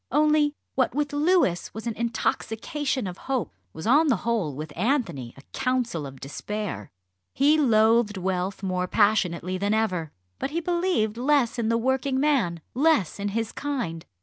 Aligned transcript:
Only 0.11 0.55
what 0.73 0.95
with 0.95 1.13
Louis 1.13 1.69
was 1.75 1.85
an 1.85 1.93
intoxication 1.95 3.05
of 3.05 3.19
hope, 3.29 3.53
was 3.71 3.85
on 3.85 4.07
the 4.07 4.15
whole 4.25 4.55
with 4.55 4.75
Anthony 4.75 5.31
a 5.37 5.43
counsel 5.53 6.07
of 6.07 6.19
despair. 6.19 6.89
He 7.35 7.55
loathed 7.59 8.17
wealth 8.17 8.63
more 8.63 8.87
passionately 8.87 9.59
than 9.59 9.75
ever; 9.75 10.11
but 10.39 10.49
he 10.49 10.59
believed 10.59 11.17
less 11.17 11.59
in 11.59 11.69
the 11.69 11.77
working 11.77 12.19
man, 12.19 12.61
less 12.73 13.19
in 13.19 13.27
his 13.27 13.51
kind. 13.51 14.03